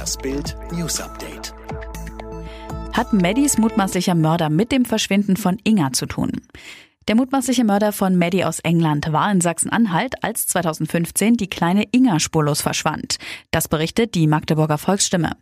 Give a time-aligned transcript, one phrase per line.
[0.00, 1.52] Das Bild News Update.
[2.94, 6.40] Hat Maddys mutmaßlicher Mörder mit dem Verschwinden von Inga zu tun?
[7.06, 12.18] Der mutmaßliche Mörder von Maddie aus England war in Sachsen-Anhalt, als 2015 die kleine Inga
[12.18, 13.18] spurlos verschwand.
[13.50, 15.32] Das berichtet die Magdeburger Volksstimme.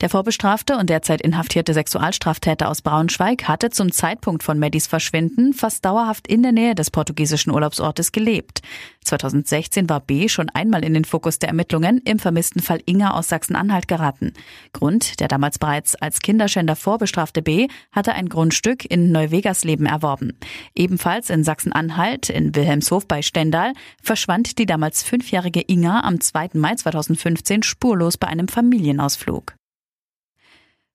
[0.00, 5.84] Der vorbestrafte und derzeit inhaftierte Sexualstraftäter aus Braunschweig hatte zum Zeitpunkt von Maddies Verschwinden fast
[5.84, 8.62] dauerhaft in der Nähe des portugiesischen Urlaubsortes gelebt.
[9.08, 13.28] 2016 war B schon einmal in den Fokus der Ermittlungen im vermissten Fall Inga aus
[13.28, 14.32] Sachsen-Anhalt geraten.
[14.72, 20.38] Grund, der damals bereits als Kinderschänder vorbestrafte B hatte ein Grundstück in Neuvegasleben erworben.
[20.74, 23.72] Ebenfalls in Sachsen-Anhalt, in Wilhelmshof bei Stendal,
[24.02, 26.50] verschwand die damals fünfjährige Inga am 2.
[26.54, 29.57] Mai 2015 spurlos bei einem Familienausflug.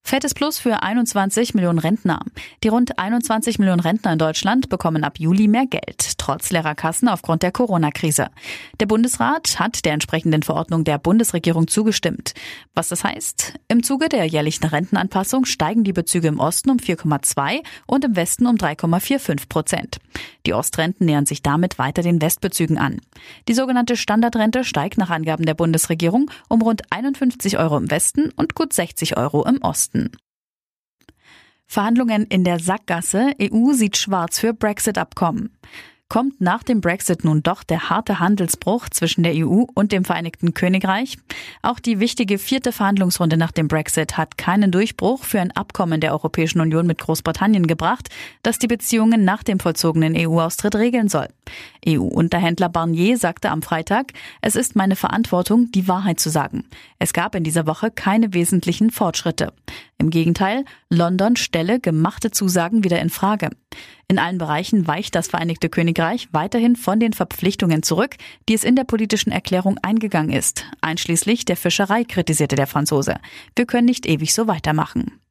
[0.06, 2.20] Fettes Plus für 21 Millionen Rentner.
[2.62, 7.08] Die rund 21 Millionen Rentner in Deutschland bekommen ab Juli mehr Geld, trotz leerer Kassen
[7.08, 8.28] aufgrund der Corona-Krise.
[8.82, 12.34] Der Bundesrat hat der entsprechenden Verordnung der Bundesregierung zugestimmt.
[12.76, 13.54] Was das heißt?
[13.70, 18.46] Im Zuge der jährlichen Rentenanpassung steigen die Bezüge im Osten um 4,2 und im Westen
[18.46, 19.98] um 3,45 Prozent.
[20.46, 23.00] Die Ostrenten nähern sich damit weiter den Westbezügen an.
[23.48, 28.54] Die sogenannte Standardrente steigt nach Angaben der Bundesregierung um rund 51 Euro im Westen und
[28.54, 29.93] gut 60 Euro im Osten.
[31.66, 33.34] Verhandlungen in der Sackgasse.
[33.42, 35.58] EU sieht schwarz für Brexit-Abkommen
[36.14, 40.54] kommt nach dem Brexit nun doch der harte Handelsbruch zwischen der EU und dem Vereinigten
[40.54, 41.18] Königreich.
[41.64, 46.12] Auch die wichtige vierte Verhandlungsrunde nach dem Brexit hat keinen Durchbruch für ein Abkommen der
[46.12, 48.10] Europäischen Union mit Großbritannien gebracht,
[48.44, 51.30] das die Beziehungen nach dem vollzogenen EU-Austritt regeln soll.
[51.88, 56.66] EU-Unterhändler Barnier sagte am Freitag, es ist meine Verantwortung, die Wahrheit zu sagen.
[57.00, 59.52] Es gab in dieser Woche keine wesentlichen Fortschritte.
[60.04, 63.52] Im Gegenteil, London stelle gemachte Zusagen wieder in Frage.
[64.10, 68.18] In allen Bereichen weicht das Vereinigte Königreich weiterhin von den Verpflichtungen zurück,
[68.50, 70.66] die es in der politischen Erklärung eingegangen ist.
[70.82, 73.16] Einschließlich der Fischerei kritisierte der Franzose.
[73.56, 75.22] Wir können nicht ewig so weitermachen.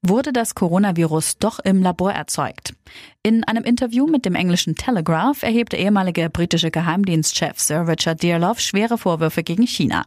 [0.00, 2.74] Wurde das Coronavirus doch im Labor erzeugt?
[3.22, 8.60] In einem Interview mit dem englischen Telegraph erhebt der ehemalige britische Geheimdienstchef Sir Richard Dearlove
[8.60, 10.04] schwere Vorwürfe gegen China.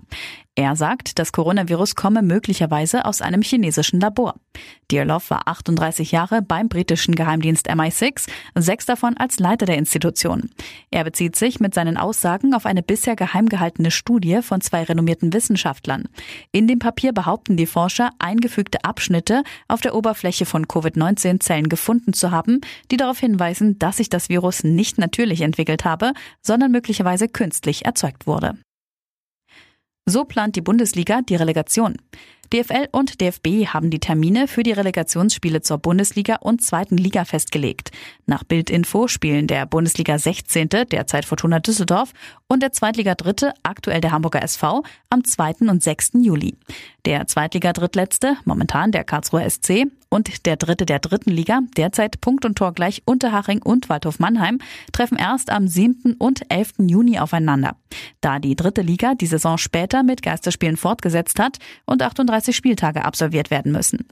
[0.59, 4.33] Er sagt, das Coronavirus komme möglicherweise aus einem chinesischen Labor.
[4.89, 10.49] Dearlove war 38 Jahre beim britischen Geheimdienst MI6, sechs davon als Leiter der Institution.
[10.89, 15.31] Er bezieht sich mit seinen Aussagen auf eine bisher geheim gehaltene Studie von zwei renommierten
[15.31, 16.05] Wissenschaftlern.
[16.51, 22.31] In dem Papier behaupten die Forscher, eingefügte Abschnitte auf der Oberfläche von Covid-19-Zellen gefunden zu
[22.31, 22.61] haben,
[22.91, 28.27] die darauf hinweisen, dass sich das Virus nicht natürlich entwickelt habe, sondern möglicherweise künstlich erzeugt
[28.27, 28.57] wurde.
[30.05, 31.97] So plant die Bundesliga die Relegation.
[32.53, 37.91] DFL und DFB haben die Termine für die Relegationsspiele zur Bundesliga und zweiten Liga festgelegt.
[38.25, 40.69] Nach Bildinfo spielen der Bundesliga 16.
[40.91, 42.13] derzeit Fortuna Düsseldorf
[42.47, 45.69] und der Zweitliga Dritte, aktuell der Hamburger SV, am 2.
[45.69, 46.11] und 6.
[46.21, 46.55] Juli.
[47.05, 52.45] Der Zweitliga Drittletzte, momentan der Karlsruher SC, und der Dritte der dritten Liga, derzeit Punkt
[52.45, 54.59] und Tor gleich Unterhaching und Waldhof Mannheim,
[54.91, 56.13] treffen erst am 7.
[56.17, 56.75] und 11.
[56.79, 57.75] Juni aufeinander.
[58.21, 63.51] Da die dritte Liga die Saison später mit Geisterspielen fortgesetzt hat und 38 Spieltage absolviert
[63.51, 64.07] werden müssen.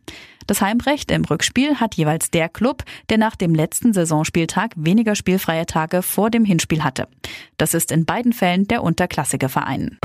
[0.47, 5.65] Das Heimrecht im Rückspiel hat jeweils der Club, der nach dem letzten Saisonspieltag weniger spielfreie
[5.65, 7.07] Tage vor dem Hinspiel hatte.
[7.57, 9.97] Das ist in beiden Fällen der unterklassige Verein.